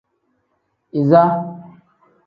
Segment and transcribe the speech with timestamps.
[0.99, 1.23] Iza.